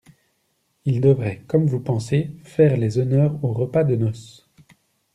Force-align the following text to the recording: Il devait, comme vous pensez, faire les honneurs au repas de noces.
Il 0.85 0.99
devait, 0.99 1.43
comme 1.47 1.67
vous 1.67 1.79
pensez, 1.79 2.31
faire 2.43 2.75
les 2.75 2.97
honneurs 2.97 3.37
au 3.43 3.53
repas 3.53 3.83
de 3.83 3.95
noces. 3.95 4.49